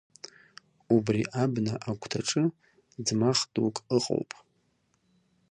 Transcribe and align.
Убри 0.95 1.21
абна 1.43 1.73
агәҭаҿы 1.89 2.43
ӡмах 3.05 3.39
дук 3.53 3.75
ыҟоуп. 3.97 4.31